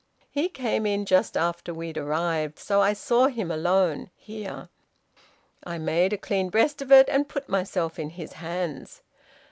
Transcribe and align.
He 0.31 0.49
came 0.49 0.87
in 0.87 1.05
just 1.05 1.37
after 1.37 1.75
we'd 1.75 1.95
arrived. 1.95 2.57
So 2.57 2.81
I 2.81 2.91
saw 2.91 3.27
him 3.27 3.51
alone 3.51 4.09
here. 4.15 4.69
I 5.63 5.77
made 5.77 6.11
a 6.11 6.17
clean 6.17 6.49
breast 6.49 6.81
of 6.81 6.91
it, 6.91 7.07
and 7.07 7.29
put 7.29 7.47
myself 7.47 7.99
in 7.99 8.09
his 8.09 8.33
hands. 8.33 9.03